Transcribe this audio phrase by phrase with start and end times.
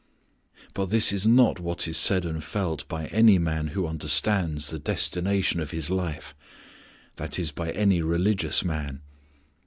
[0.73, 4.79] But this is not what is said and felt by any man who understands the
[4.79, 6.33] destination of his life
[7.19, 7.49] i.e.
[7.55, 9.01] by any religious man.